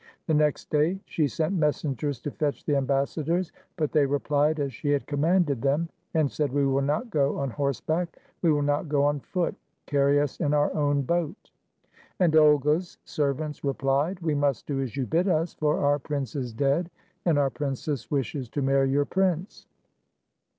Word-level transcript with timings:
The 0.25 0.33
next 0.33 0.71
day 0.71 0.99
she 1.05 1.27
sent 1.27 1.53
messengers 1.53 2.19
to 2.21 2.31
fetch 2.31 2.65
the 2.65 2.75
ambassadors, 2.75 3.51
but 3.77 3.91
they 3.91 4.07
replied 4.07 4.59
as 4.59 4.73
she 4.73 4.89
had 4.89 5.05
commanded 5.05 5.61
them, 5.61 5.89
and 6.15 6.31
said, 6.31 6.51
"We 6.51 6.65
will 6.65 6.81
not 6.81 7.11
go 7.11 7.37
on 7.37 7.51
horseback, 7.51 8.17
we 8.41 8.51
will 8.51 8.63
not 8.63 8.89
go 8.89 9.03
on 9.03 9.19
foot. 9.19 9.53
Carry 9.85 10.19
us 10.19 10.39
in 10.39 10.55
our 10.55 10.73
own 10.73 11.03
boat." 11.03 11.51
And 12.19 12.35
Olga's 12.35 12.97
servants 13.05 13.63
replied, 13.63 14.19
"We 14.21 14.33
must 14.33 14.65
do 14.65 14.81
as 14.81 14.95
you 14.97 15.05
bid 15.05 15.27
us, 15.27 15.53
for 15.53 15.77
our 15.77 15.99
prince 15.99 16.35
is 16.35 16.51
dead, 16.51 16.89
and 17.23 17.37
our 17.37 17.51
princess 17.51 18.09
wishes 18.09 18.49
to 18.49 18.61
marry 18.63 18.89
your 18.89 19.05
prince." 19.05 19.67